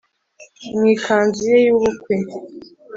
mu 0.77 0.83
ikanzu 0.93 1.41
ye 1.51 1.57
yubukwe 1.65 2.15